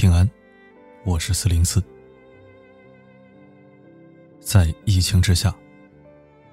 [0.00, 0.30] 平安，
[1.04, 1.82] 我是四零四。
[4.38, 5.52] 在疫情之下，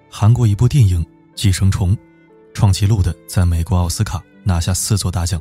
[0.10, 1.04] 韩国一部电影
[1.36, 1.96] 《寄生虫》
[2.56, 5.40] 创纪录的在美国奥斯卡拿下四座大奖，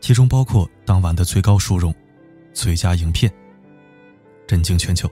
[0.00, 1.94] 其中包括当晚的最高殊荣——
[2.54, 3.30] 最佳影片，
[4.46, 5.06] 震惊全球。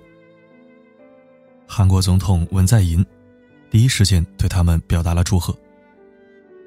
[1.67, 3.05] 韩国总统文在寅
[3.69, 5.55] 第一时间对他们表达了祝贺。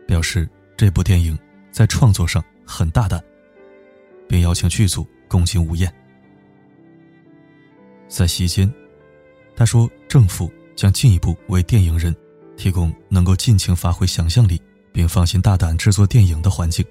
[0.08, 0.48] 表示
[0.78, 1.36] 这部电影
[1.72, 3.20] 在创作上很大胆，
[4.28, 5.94] 并邀请剧组共进午宴。
[8.08, 8.72] 在席间，
[9.56, 12.16] 他说：“政府将进一步为电影人
[12.56, 16.86] 提供能够尽情发挥想象力，并放心大胆制作电影的环境。”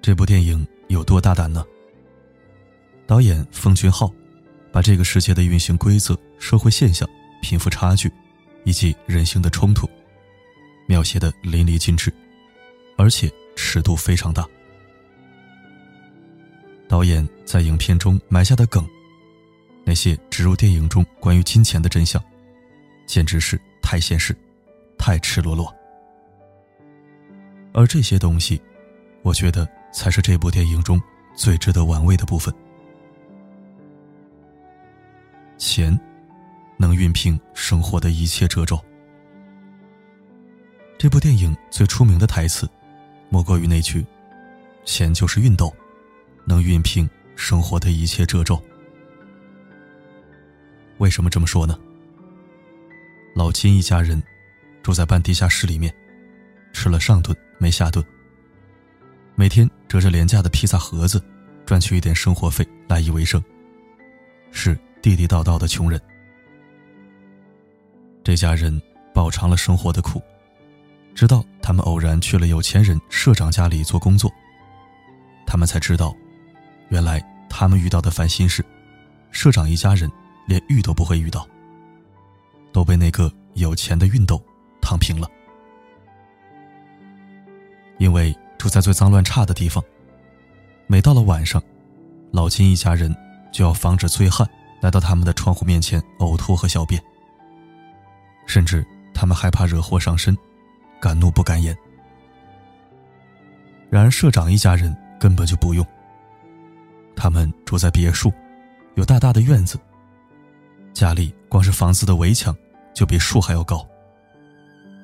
[0.00, 1.64] 这部电影有多大胆呢？
[3.06, 4.12] 导演奉俊昊
[4.70, 7.08] 把这个世界的运行规则、社会现象、
[7.42, 8.10] 贫富差距
[8.64, 9.88] 以及人性的冲突。
[10.86, 12.10] 描写的淋漓尽致，
[12.96, 14.48] 而且尺度非常大。
[16.88, 18.88] 导演在影片中埋下的梗，
[19.84, 22.22] 那些植入电影中关于金钱的真相，
[23.06, 24.34] 简直是太现实，
[24.96, 25.72] 太赤裸裸。
[27.74, 28.60] 而这些东西，
[29.22, 31.00] 我觉得才是这部电影中
[31.36, 32.52] 最值得玩味的部分。
[35.58, 35.98] 钱，
[36.78, 38.82] 能熨平生活的一切褶皱。
[40.96, 42.68] 这部电影最出名的台词，
[43.28, 44.04] 莫过于那句
[44.84, 45.72] ：“钱就是熨斗，
[46.48, 48.60] 能熨平生活的一切褶皱。”
[50.98, 51.78] 为什么这么说呢？
[53.34, 54.20] 老金一家人
[54.82, 55.94] 住在半地下室里面，
[56.72, 58.04] 吃了上顿没下顿，
[59.36, 61.22] 每天折着廉价的披萨盒子，
[61.64, 63.40] 赚取一点生活费来以为生，
[64.50, 66.00] 是地地道道的穷人。
[68.24, 68.82] 这家人
[69.14, 70.20] 饱尝了生活的苦。
[71.14, 74.32] 直到他们偶然去了有钱人社长家里做工作，
[75.44, 76.14] 他们才知道，
[76.88, 78.64] 原来他们遇到的烦心事，
[79.30, 80.10] 社长一家人
[80.46, 81.46] 连遇都不会遇到，
[82.72, 84.42] 都被那个有钱的熨斗
[84.80, 85.28] 烫平了。
[87.98, 89.82] 因为住在最脏乱差的地方，
[90.86, 91.62] 每到了晚上，
[92.32, 93.14] 老金一家人
[93.52, 94.48] 就要防止醉汉
[94.80, 97.02] 来到他们的窗户面前呕吐和小便，
[98.46, 100.36] 甚至他们害怕惹祸上身。
[101.00, 101.78] 敢怒不敢言。
[103.88, 105.86] 然而社长一家人根本就不用。
[107.18, 108.32] 他们住在别墅，
[108.94, 109.76] 有大大的院子。
[110.94, 112.56] 家里光是房子的围墙
[112.94, 113.84] 就比树还要高。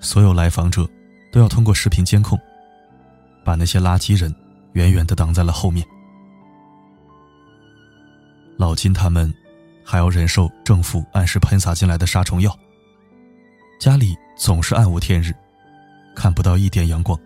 [0.00, 0.88] 所有来访者
[1.32, 2.38] 都要通过视频监控，
[3.44, 4.32] 把那些垃圾人
[4.74, 5.84] 远远的挡在了后面。
[8.56, 9.34] 老金他们
[9.84, 12.56] 还要忍受政府按时喷洒进来的杀虫药。
[13.80, 15.34] 家里总是暗无天日。
[16.14, 17.18] 看不到一点阳光，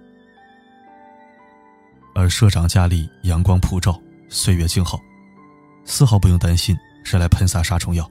[2.15, 5.01] 而社长家里阳光普照，岁月静好，
[5.85, 8.09] 丝毫不用担心谁来喷洒杀虫药。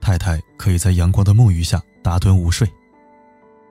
[0.00, 2.70] 太太可以在阳光的沐浴下打盹午睡，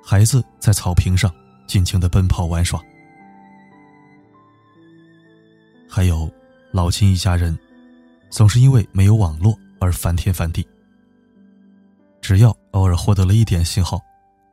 [0.03, 1.33] 孩子在草坪上
[1.67, 2.81] 尽情的奔跑玩耍。
[5.89, 6.31] 还有
[6.71, 7.57] 老金一家人，
[8.29, 10.67] 总是因为没有网络而翻天翻地。
[12.21, 13.99] 只要偶尔获得了一点信号。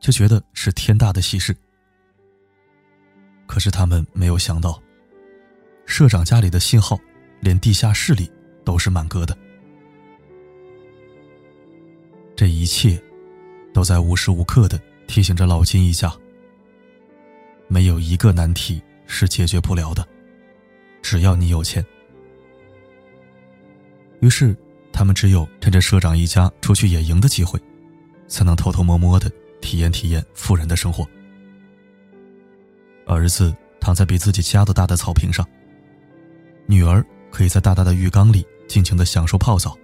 [0.03, 1.57] 就觉得是天大的喜事，
[3.47, 4.83] 可是他们没有想到，
[5.93, 6.99] 社长家里的信号
[7.41, 8.33] 连地下室里
[8.65, 9.37] 都是满格的。
[12.35, 12.99] 这一切，
[13.75, 16.11] 都在无时无刻的提醒着老金一家：
[17.69, 20.09] 没有一个难题是解决不了的，
[21.03, 21.85] 只要你有钱。
[24.21, 24.57] 于是，
[24.95, 27.61] 他们只有趁着社长一家出去野营的机会，
[28.29, 29.31] 才能偷偷摸摸的。
[29.61, 31.07] 体验体验富人的生活。
[33.07, 35.47] 儿子躺在比自己家都大的草坪上，
[36.67, 39.77] 女儿可以在大大的浴缸里尽情的享受泡澡。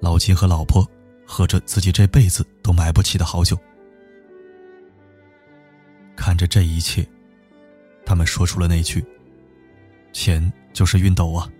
[0.00, 0.86] 老金和老婆
[1.26, 3.58] 喝着自己这辈子都买不起的好酒，
[6.16, 7.06] 看着这一切，
[8.04, 9.04] 他们说出了那句
[10.12, 11.50] ：“钱就是熨斗啊，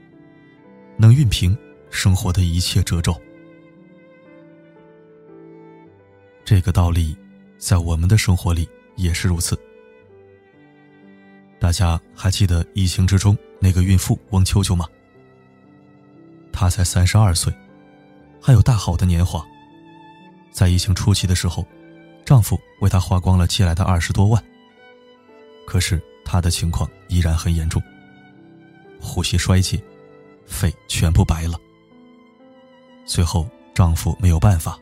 [0.97, 1.57] 能熨平
[1.91, 3.17] 生活的一切褶皱。”
[6.45, 7.17] 这个道理，
[7.59, 9.59] 在我们的生活里也是如此。
[11.59, 14.87] 大家还记得疫情之中那个孕妇翁秋秋吗？
[16.53, 17.53] 她才三十二岁，
[18.41, 19.45] 还有大好的年华。
[20.51, 21.67] 在疫情初期的时候，
[22.25, 24.43] 丈夫为她花光了借来的二十多万。
[25.67, 27.83] 可是她的情况依然很严重，
[29.01, 29.83] 呼吸衰竭，
[30.47, 31.59] 肺全部白了。
[33.05, 34.79] 最后，丈夫没有办法。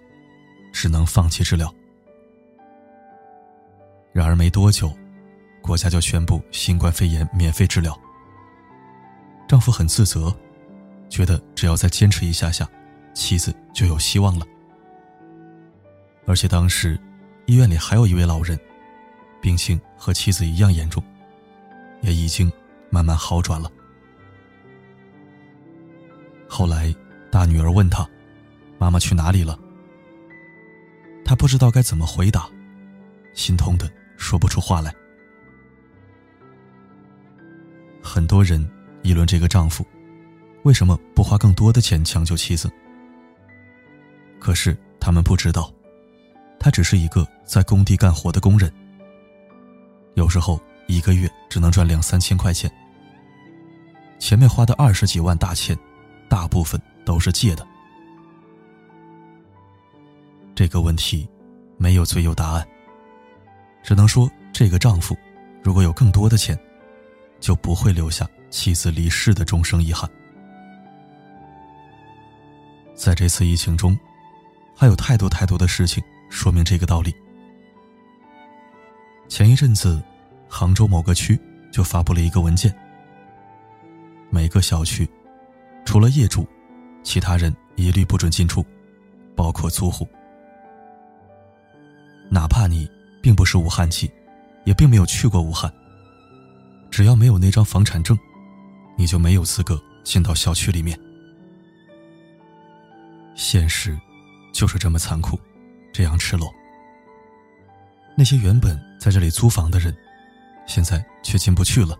[0.76, 1.73] 只能放弃治疗。
[4.12, 4.93] 然而没多久，
[5.62, 7.97] 国家就宣布新冠肺炎免费治疗。
[9.54, 10.34] 丈夫很自责，
[11.08, 12.68] 觉得只要再坚持一下下，
[13.14, 14.44] 妻子就有希望了。
[16.26, 16.98] 而且当时，
[17.46, 18.58] 医院里还有一位老人，
[19.40, 21.00] 病情和妻子一样严重，
[22.00, 22.52] 也已经
[22.90, 23.70] 慢慢好转了。
[26.48, 26.92] 后来，
[27.30, 28.04] 大女儿问他
[28.76, 29.56] ：“妈妈去哪里了？”
[31.24, 32.50] 他不知道该怎么回答，
[33.34, 34.92] 心痛的说不出话来。
[38.02, 38.68] 很多人
[39.04, 39.86] 议论这个丈夫，
[40.64, 42.68] 为什么不花更多的钱抢救妻子？
[44.40, 45.72] 可是他们不知道。
[46.58, 48.72] 他只是一个在工地干活的工人，
[50.14, 50.58] 有时候
[50.88, 52.72] 一个月只能赚两三千块钱。
[54.18, 55.78] 前面花的二十几万大钱，
[56.26, 57.66] 大部分都是借的。
[60.54, 61.28] 这个问题
[61.76, 62.66] 没有最优答案，
[63.82, 65.14] 只能说这个丈夫
[65.62, 66.58] 如果有更多的钱，
[67.44, 70.08] 就不会留下妻子离世的终生遗憾。
[72.94, 73.94] 在这次疫情中，
[74.75, 76.02] 还有太多太多的事情。
[76.31, 77.14] 说明这个道理。
[79.29, 80.02] 前一阵子，
[80.49, 81.38] 杭州某个区
[81.70, 82.75] 就发布了一个文件：
[84.31, 85.06] 每个小区
[85.85, 86.49] 除了业主，
[87.02, 88.64] 其他人一律不准进出，
[89.37, 90.08] 包括租户。
[92.31, 92.90] 哪怕你
[93.20, 94.11] 并不是武汉籍，
[94.64, 95.70] 也并没有去过武汉，
[96.94, 98.17] 只要没有那张房产证，
[98.96, 100.96] 你就没有资格进到小区里面。
[103.35, 103.99] 现实
[104.52, 105.37] 就是这么残酷。
[105.93, 106.49] 这样赤裸，
[108.17, 109.93] 那些原本在这里租房的人，
[110.69, 111.99] 现在却进不去了。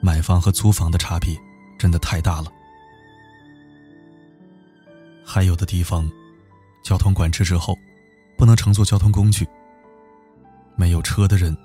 [0.00, 1.36] 买房和租房的差别
[1.76, 2.52] 真的太大了。
[5.24, 6.08] 还有的地方，
[6.84, 7.76] 交通管制之后，
[8.38, 9.44] 不能乘坐交通工具。
[10.76, 11.56] 没有车的人，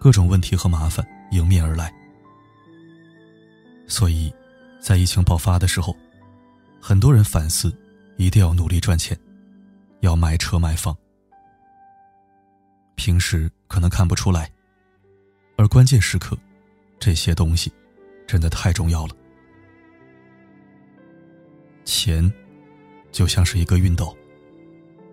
[0.00, 1.92] 各种问题和麻烦迎面而来。
[3.86, 4.32] 所以，
[4.80, 5.94] 在疫情爆发的时候，
[6.80, 7.76] 很多人反思，
[8.16, 9.18] 一定要努力赚钱。
[10.00, 10.96] 要买车买房，
[12.96, 14.50] 平时可能看不出来，
[15.56, 16.36] 而关键时刻，
[16.98, 17.72] 这些东西
[18.26, 19.14] 真的太重要了。
[21.84, 22.32] 钱
[23.12, 24.16] 就像是一个熨斗，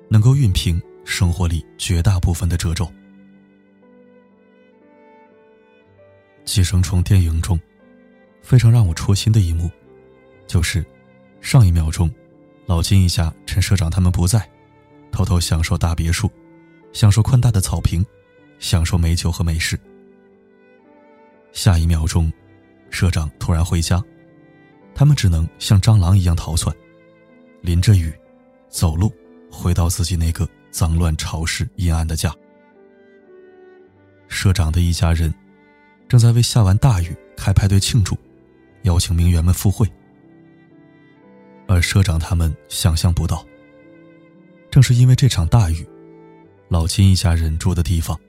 [0.10, 2.86] 能够熨平生活里绝大部分的褶皱。
[6.50, 7.60] 《寄生虫》电影中
[8.42, 9.70] 非常让我戳心的一幕，
[10.48, 10.84] 就是
[11.42, 12.10] 上一秒钟，
[12.66, 14.50] 老金一家趁社长他们不在。
[15.12, 16.28] 偷偷享受大别墅，
[16.92, 18.04] 享受宽大的草坪，
[18.58, 19.80] 享受美酒和美食。
[21.52, 22.34] 下一秒钟，
[22.90, 24.04] 社长突然回家，
[24.96, 26.76] 他们只能像蟑螂一样逃窜，
[27.62, 28.12] 淋着雨，
[28.70, 29.14] 走路
[29.52, 32.34] 回到自己那个脏乱潮湿阴暗的家。
[34.28, 35.32] 社长的一家人
[36.10, 38.18] 正在为下完大雨开派对庆祝，
[38.82, 39.88] 邀请名媛们赴会，
[41.68, 43.46] 而社长他们想象不到。
[44.72, 45.88] 正是因为这场大雨，
[46.68, 48.20] 老金一家人住的地方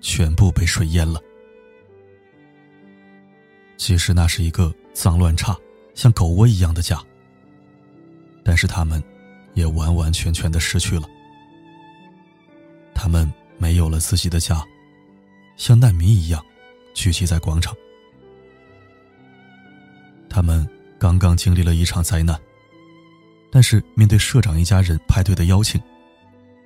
[0.00, 1.20] 全部被水淹了。
[3.76, 5.56] 其实那是一个脏乱差、
[5.94, 7.00] 像狗窝一样的家，
[8.44, 9.00] 但是他们
[9.54, 11.08] 也完完全全的失去了。
[12.92, 14.64] 他们没有了自己的家，
[15.56, 16.44] 像难民一样
[16.94, 17.74] 聚集在广场。
[20.28, 20.68] 他们
[20.98, 22.38] 刚刚经历了一场灾难。
[23.52, 25.82] 但是面对社长一家人派对的邀请，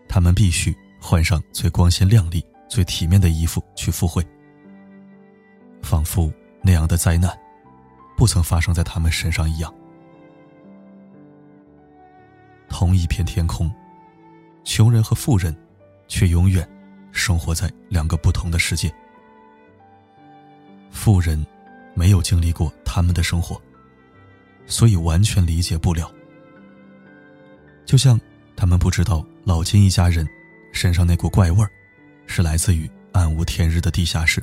[0.06, 4.22] 他们必须换上最光鲜亮丽、最体面的衣服去赴会，
[5.82, 6.30] 仿佛
[6.62, 7.34] 那样的灾难
[8.18, 9.74] 不曾发生在他们身上一样。
[12.68, 13.72] 同一片天空，
[14.62, 15.56] 穷人和富人
[16.06, 16.68] 却永远
[17.12, 18.94] 生活在两个不同的世界。
[20.94, 21.44] 富人
[21.92, 23.60] 没有经历过他们的生活，
[24.64, 26.10] 所以完全理解不了。
[27.84, 28.18] 就像
[28.56, 30.26] 他们不知道老金一家人
[30.72, 31.70] 身上那股怪味儿，
[32.26, 34.42] 是来自于暗无天日的地下室。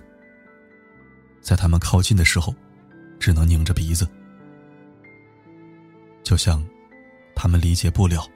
[1.41, 2.53] 在他们靠近的时候，
[3.17, 4.07] 只能拧着鼻子。
[6.21, 6.63] 就像
[7.35, 8.27] 他们理解不了，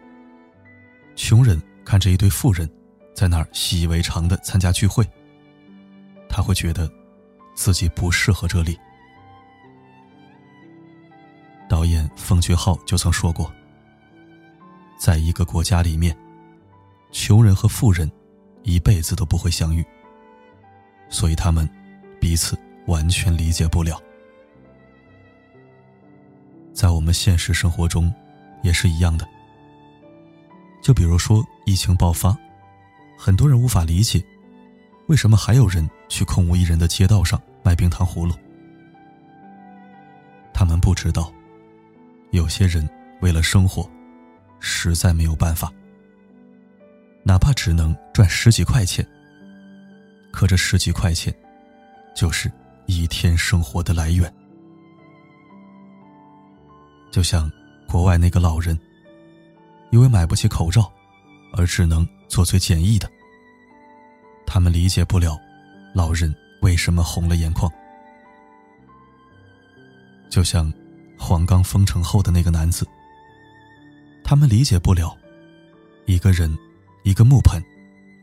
[1.15, 2.67] 穷人看着一堆富人
[3.13, 5.07] 在那儿习以为常的参加聚会，
[6.27, 6.91] 他会觉得
[7.55, 8.77] 自己不适合这里。
[11.67, 13.51] 导演冯俊浩就曾说过。
[14.97, 16.15] 在一个国家里面，
[17.11, 18.09] 穷人和富人
[18.63, 19.83] 一辈子都不会相遇，
[21.09, 21.67] 所以他们
[22.19, 22.57] 彼此
[22.87, 23.99] 完全理解不了。
[26.73, 28.13] 在我们现实生活中，
[28.61, 29.27] 也是一样的。
[30.81, 32.37] 就比如说疫情爆发，
[33.17, 34.23] 很多人无法理解，
[35.07, 38.33] 为什么还有人去空无一人的街道上卖冰糖葫芦？
[40.53, 41.31] 他们不知道，
[42.31, 42.87] 有些人
[43.21, 43.89] 为了生活，
[44.59, 45.71] 实在没有办法。
[47.23, 49.05] 哪怕只能赚十几块钱，
[50.31, 51.33] 可这十几块钱，
[52.15, 52.51] 就是
[52.85, 54.31] 一天生活的来源。
[57.11, 57.51] 就像
[57.87, 58.79] 国外那个老人，
[59.91, 60.91] 因为买不起口罩，
[61.53, 63.09] 而只能做最简易的。
[64.45, 65.37] 他们理解不了，
[65.95, 67.71] 老人为什么红了眼眶。
[70.29, 70.71] 就像
[71.17, 72.85] 黄冈封城后的那个男子，
[74.21, 75.17] 他们理解不了，
[76.05, 76.53] 一个人，
[77.03, 77.63] 一个木盆，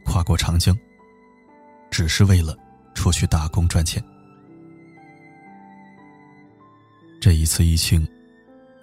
[0.05, 0.77] 跨过长江，
[1.91, 2.55] 只是为了
[2.95, 4.05] 出去打工赚钱。
[7.19, 8.07] 这一次疫情，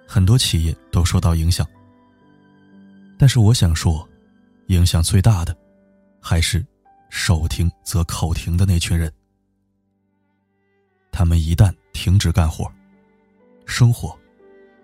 [0.08, 1.64] 很多企业都受到影响，
[3.16, 4.08] 但是我想说，
[4.66, 5.56] 影响最大的，
[6.20, 6.66] 还是。
[7.10, 9.12] 手停则口停的那群人，
[11.10, 12.70] 他们一旦停止干活，
[13.66, 14.16] 生活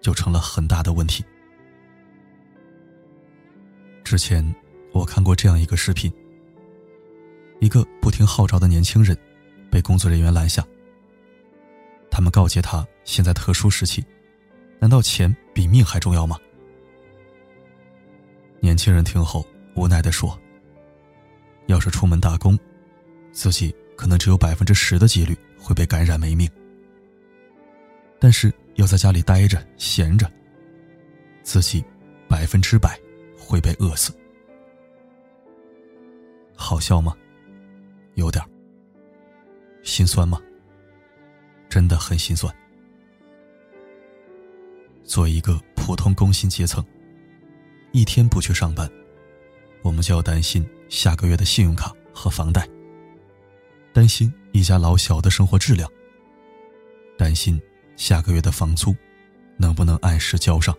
[0.03, 1.25] 就成了很大的问题。
[4.05, 4.45] 之前
[4.93, 6.13] 我看过这样一个视频：
[7.61, 9.17] 一个不听号召的年轻人
[9.71, 10.67] 被工作人员拦下，
[12.11, 14.05] 他们告诫他，现在特殊时期，
[14.81, 16.37] 难道钱比命还重要吗？
[18.61, 20.37] 年轻人听后无奈的说。
[21.67, 22.59] 要是出门打工，
[23.33, 26.49] 自己可能只有百分之十的几率会被感染没命；
[28.19, 30.31] 但是要在家里待着闲着，
[31.43, 31.85] 自己
[32.29, 32.99] 百分之百
[33.39, 34.13] 会被饿死。
[36.55, 37.15] 好笑吗？
[38.15, 38.43] 有点。
[39.83, 40.41] 心酸吗？
[41.69, 42.53] 真的很心酸。
[45.05, 46.85] 作为一个普通工薪阶层，
[47.93, 48.91] 一天不去上班，
[49.87, 50.69] 我们就要担心。
[50.89, 52.69] 下个月的信用卡和房贷，
[53.93, 55.91] 担心一家老小的生活质量，
[57.19, 57.61] 担心
[57.97, 58.95] 下个月的房租
[59.57, 60.77] 能不能按时交上。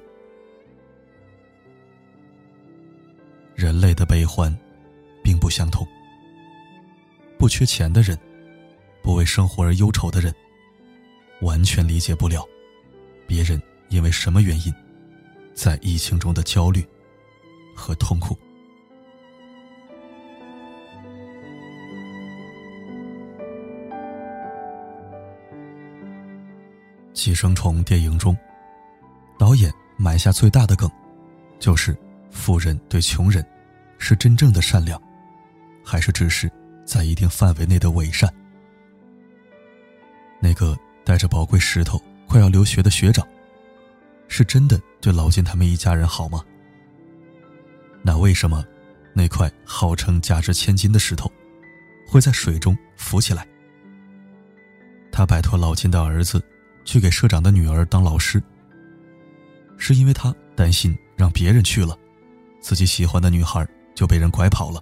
[3.54, 4.56] 人类的悲欢
[5.22, 5.86] 并不相同。
[7.38, 8.18] 不缺钱的人，
[9.02, 10.34] 不为生活而忧愁的人，
[11.42, 12.48] 完全理解不了
[13.28, 14.74] 别人因为什么原因
[15.54, 16.86] 在疫情中的焦虑
[17.76, 18.34] 和痛苦。
[27.18, 28.38] 《寄生虫》电影中，
[29.40, 30.88] 导演埋下最大的梗，
[31.58, 31.98] 就是
[32.30, 33.44] 富人对穷人
[33.98, 35.02] 是真正的善良，
[35.84, 36.50] 还是只是
[36.86, 38.32] 在一定范围内的伪善？
[40.40, 43.28] 那个带着宝贵石头快要留学的学长，
[44.28, 46.46] 是真的对老金他们一家人好吗？
[48.04, 48.64] 那为什么
[49.16, 51.30] 那块号称价值千金的石头
[52.08, 53.46] 会在水中浮起来？
[55.12, 56.40] 他摆脱老金的儿子。
[56.88, 58.42] 去给社长的女儿当老师，
[59.78, 61.96] 是因为他担心让别人去了，
[62.62, 64.80] 自己喜欢的女孩就被人拐跑了。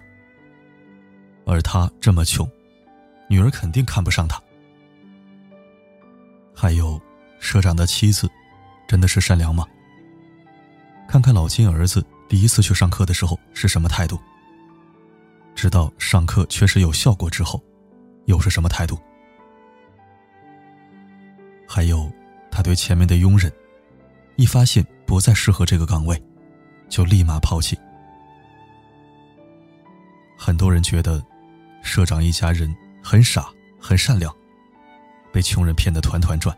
[1.44, 2.48] 而他这么穷，
[3.28, 4.40] 女儿肯定看不上他。
[6.54, 6.98] 还有，
[7.40, 8.30] 社长的妻子，
[8.86, 9.66] 真的是善良吗？
[11.08, 14.16] 看看老金儿子第一次去上课的时候是什么态度，
[15.56, 17.60] 直到上课确实有效果之后，
[18.26, 18.96] 又是什么态度？
[21.76, 22.10] 还有，
[22.50, 23.52] 他对前面的佣人，
[24.36, 26.18] 一发现不再适合这个岗位，
[26.88, 27.78] 就立马抛弃。
[30.38, 31.22] 很多人觉得，
[31.82, 34.34] 社长一家人很傻很善良，
[35.30, 36.56] 被穷人骗得团团转。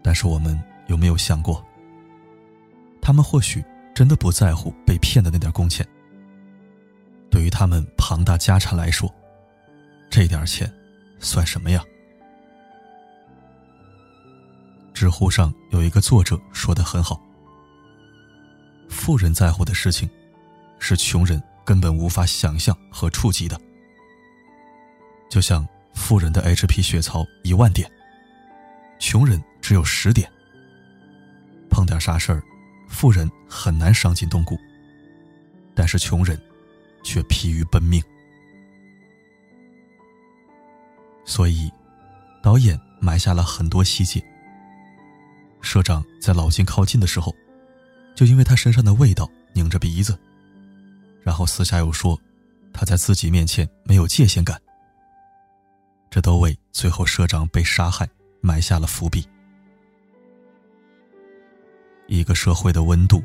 [0.00, 0.56] 但是我们
[0.86, 1.60] 有没有想过，
[3.02, 3.64] 他们或许
[3.96, 5.84] 真的不在乎被骗的那点工钱？
[7.32, 9.12] 对于他们庞大家产来说，
[10.08, 10.72] 这点钱
[11.18, 11.82] 算什么呀？
[14.98, 17.22] 知乎上有一个作者说的很好
[18.90, 20.10] ：“富人在乎的事情，
[20.80, 23.56] 是穷人根本无法想象和触及的。
[25.30, 25.64] 就像
[25.94, 27.88] 富人的 HP 血槽一万点，
[28.98, 30.28] 穷人只有十点。
[31.70, 32.42] 碰点啥事儿，
[32.88, 34.58] 富人很难伤筋动骨，
[35.76, 36.36] 但是穷人
[37.04, 38.02] 却疲于奔命。
[41.24, 41.70] 所以，
[42.42, 44.20] 导演埋下了很多细节。”
[45.60, 47.34] 社长在老金靠近的时候，
[48.14, 50.18] 就因为他身上的味道拧着鼻子，
[51.22, 52.18] 然后私下又说
[52.72, 54.60] 他在自己面前没有界限感，
[56.10, 58.08] 这都为最后社长被杀害
[58.40, 59.26] 埋下了伏笔。
[62.06, 63.22] 一个社会的温度，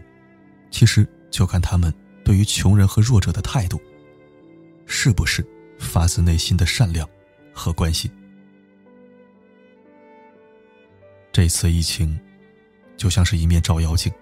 [0.69, 1.93] 其实就看他们
[2.25, 3.79] 对于穷人和弱者的态度，
[4.85, 5.45] 是不是
[5.79, 7.07] 发自内心的善良
[7.53, 8.11] 和关心。
[11.33, 12.17] 这次疫情，
[12.95, 14.13] 就像是一面照妖镜，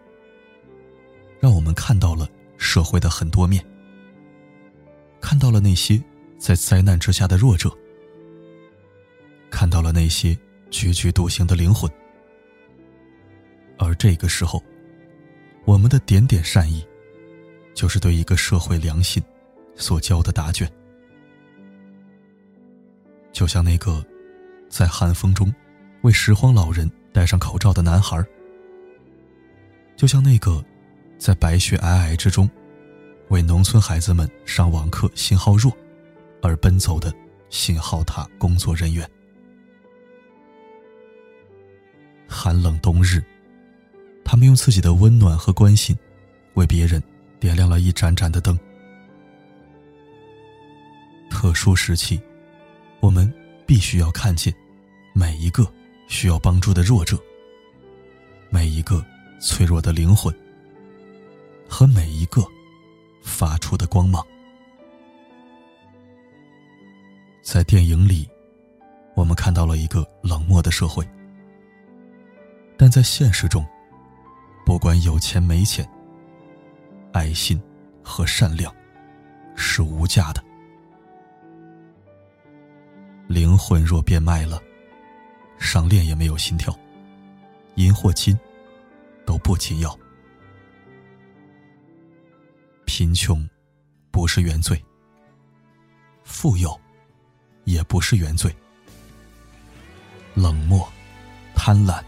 [1.41, 2.25] 让我们看到了
[2.57, 3.61] 社会的很多面，
[5.19, 6.01] 看到了那些
[6.37, 7.69] 在灾难之下的弱者，
[9.49, 10.33] 看到了那些
[10.69, 11.91] 踽踽独行的灵魂。
[13.77, 14.63] 而这个时候，
[15.65, 16.81] 我们的点点善意，
[17.73, 19.21] 就是对一个社会良心
[19.75, 20.71] 所交的答卷。
[23.33, 24.01] 就像那个
[24.69, 25.53] 在寒风中
[26.03, 26.89] 为拾荒老人。
[27.13, 28.23] 戴上口罩的男孩，
[29.95, 30.63] 就像那个
[31.17, 32.49] 在白雪皑皑之中
[33.29, 35.71] 为农村孩子们上网课信号弱
[36.41, 37.13] 而奔走的
[37.49, 39.09] 信号塔工作人员。
[42.27, 43.21] 寒冷冬日，
[44.23, 45.95] 他们用自己的温暖和关心，
[46.53, 47.03] 为别人
[47.39, 48.57] 点亮了一盏盏的灯。
[51.29, 52.21] 特殊时期，
[53.01, 53.31] 我们
[53.65, 54.53] 必须要看见
[55.13, 55.69] 每一个。
[56.11, 57.17] 需要帮助的弱者，
[58.49, 59.03] 每一个
[59.39, 60.31] 脆弱的灵魂，
[61.69, 62.45] 和每一个
[63.23, 64.21] 发出的光芒，
[67.41, 68.29] 在电影里，
[69.15, 71.07] 我们看到了一个冷漠的社会，
[72.77, 73.65] 但在现实中，
[74.65, 75.89] 不管有钱没钱，
[77.13, 77.59] 爱心
[78.03, 78.71] 和善良
[79.55, 80.43] 是无价的。
[83.27, 84.61] 灵魂若变卖了。
[85.61, 86.77] 上链也没有心跳，
[87.75, 88.37] 银或金
[89.25, 89.97] 都不紧要。
[92.83, 93.47] 贫穷
[94.09, 94.83] 不是原罪，
[96.23, 96.77] 富有
[97.63, 98.53] 也不是原罪。
[100.33, 100.91] 冷漠、
[101.55, 102.03] 贪婪、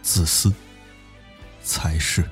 [0.00, 0.50] 自私
[1.60, 2.24] 才是。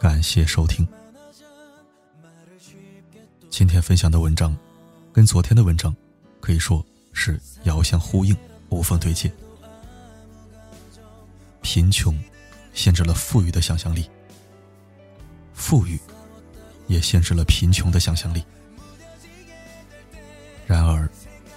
[0.00, 0.84] 感谢收听。
[3.48, 4.56] 今天分享的文章，
[5.12, 5.94] 跟昨天的文章
[6.40, 8.36] 可以说是遥相呼应，
[8.70, 9.32] 无缝对接。
[11.62, 12.12] 贫穷
[12.78, 14.08] 限制了富裕的想象力，
[15.52, 15.98] 富裕
[16.86, 18.44] 也限制了贫穷的想象力。
[20.64, 21.10] 然而，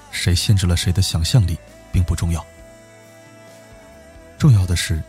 [0.09, 1.55] 谁限制了谁的想象力
[1.91, 2.43] 并不重要，
[4.39, 4.99] 重要的是，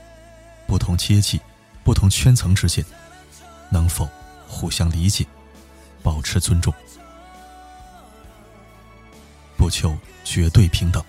[0.66, 1.40] 不同阶级、
[1.82, 2.84] 不同圈层之间
[3.70, 4.06] 能否
[4.46, 5.26] 互相理解，
[6.02, 6.74] 保持尊重，
[9.56, 11.02] 不求绝对平等，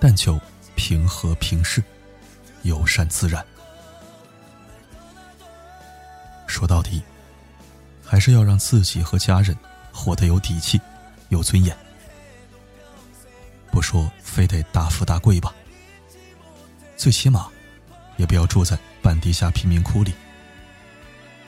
[0.00, 0.40] 但求
[0.74, 1.84] 平和平视。
[2.62, 3.44] 友善自然。
[6.54, 7.02] 说到底，
[8.04, 9.58] 还是要让自己和家人
[9.92, 10.80] 活得有底气、
[11.28, 11.76] 有尊严。
[13.72, 15.52] 不说非得大富大贵吧，
[16.96, 17.48] 最起码
[18.18, 20.14] 也不要住在半地下贫民窟里。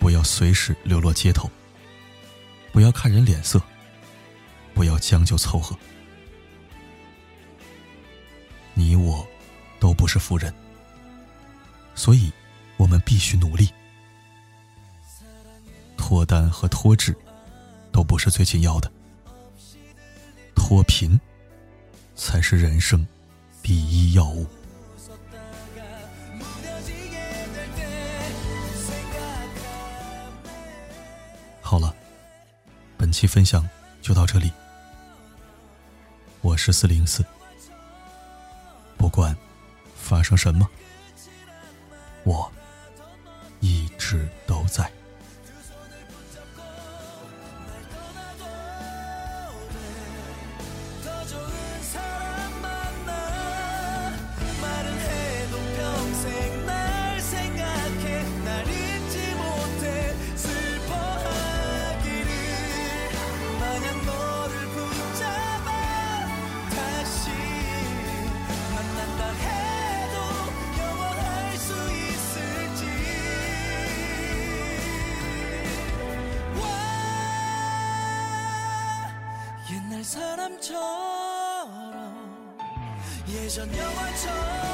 [0.01, 1.49] 不要随时流落街头。
[2.73, 3.63] 不要看人脸色。
[4.75, 5.75] 不要将就凑合。
[8.75, 9.27] 你我
[9.79, 10.53] 都不是富人。
[11.95, 12.31] 所以，
[12.77, 13.73] 我们必须努力。
[15.97, 17.17] 脱单和脱脂，
[17.93, 18.91] 都不是最紧要的。
[20.55, 21.19] 脱贫，
[22.15, 23.07] 才是人生
[23.63, 24.47] 第一要务。
[31.61, 31.95] 好了，
[32.97, 33.69] 本期分享
[34.01, 34.53] 就到这里。
[36.41, 37.25] 我是四零四，
[38.97, 39.37] 不管
[39.97, 40.69] 发生什么。
[83.30, 84.65] 예전 영화처럼